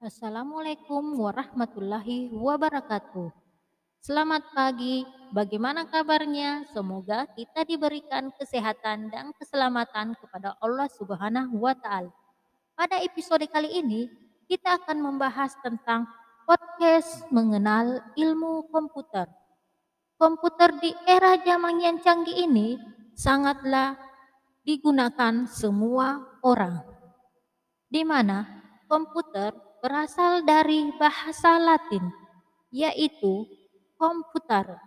[0.00, 3.28] Assalamualaikum warahmatullahi wabarakatuh.
[4.00, 6.64] Selamat pagi, bagaimana kabarnya?
[6.72, 12.08] Semoga kita diberikan kesehatan dan keselamatan kepada Allah Subhanahu wa Ta'ala.
[12.72, 14.08] Pada episode kali ini,
[14.48, 16.08] kita akan membahas tentang
[16.48, 19.28] podcast mengenal ilmu komputer.
[20.16, 22.80] Komputer di era zaman yang canggih ini
[23.12, 24.00] sangatlah
[24.64, 26.88] digunakan semua orang,
[27.92, 28.48] di mana
[28.88, 32.04] komputer berasal dari bahasa Latin,
[32.70, 33.48] yaitu
[33.96, 34.78] komputer,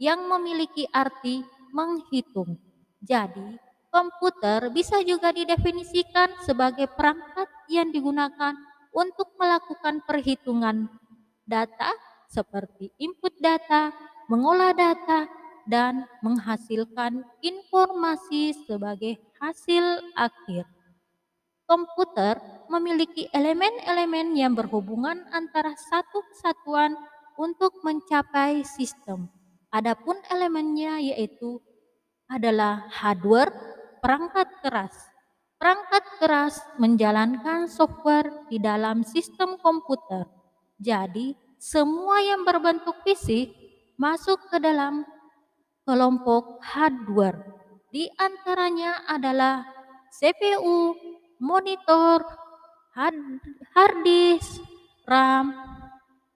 [0.00, 2.56] yang memiliki arti menghitung.
[3.02, 3.58] Jadi,
[3.92, 8.56] komputer bisa juga didefinisikan sebagai perangkat yang digunakan
[8.92, 10.88] untuk melakukan perhitungan
[11.48, 11.92] data
[12.32, 13.92] seperti input data,
[14.32, 15.28] mengolah data,
[15.68, 20.66] dan menghasilkan informasi sebagai hasil akhir.
[21.68, 22.40] Komputer
[22.72, 26.96] memiliki elemen-elemen yang berhubungan antara satu kesatuan
[27.36, 29.28] untuk mencapai sistem.
[29.68, 31.60] Adapun elemennya yaitu
[32.32, 33.52] adalah hardware,
[34.00, 34.96] perangkat keras.
[35.60, 40.26] Perangkat keras menjalankan software di dalam sistem komputer.
[40.80, 43.54] Jadi, semua yang berbentuk fisik
[43.94, 45.06] masuk ke dalam
[45.86, 47.38] kelompok hardware.
[47.94, 49.62] Di antaranya adalah
[50.10, 50.96] CPU,
[51.38, 52.41] monitor,
[52.92, 54.60] hard disk,
[55.08, 55.56] RAM,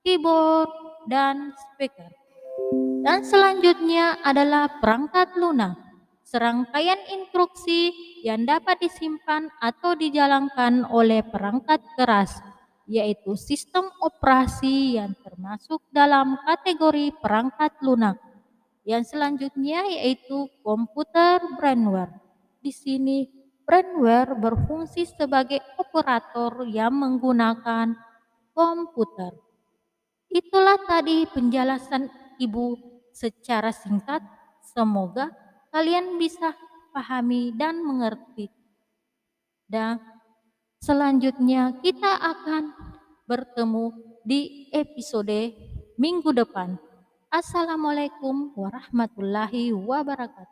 [0.00, 0.70] keyboard,
[1.04, 2.08] dan speaker.
[3.04, 5.76] Dan selanjutnya adalah perangkat lunak,
[6.24, 7.92] serangkaian instruksi
[8.24, 12.40] yang dapat disimpan atau dijalankan oleh perangkat keras,
[12.88, 18.16] yaitu sistem operasi yang termasuk dalam kategori perangkat lunak.
[18.86, 22.22] Yang selanjutnya yaitu komputer brainware.
[22.62, 23.35] Di sini
[23.66, 27.98] Brainware berfungsi sebagai operator yang menggunakan
[28.54, 29.34] komputer.
[30.30, 32.06] Itulah tadi penjelasan
[32.38, 32.78] Ibu
[33.10, 34.22] secara singkat.
[34.70, 35.34] Semoga
[35.74, 36.54] kalian bisa
[36.94, 38.46] pahami dan mengerti.
[39.66, 39.98] Dan
[40.78, 42.70] selanjutnya kita akan
[43.26, 43.90] bertemu
[44.22, 45.56] di episode
[45.98, 46.76] minggu depan.
[47.32, 50.36] Assalamualaikum warahmatullahi wabarakatuh.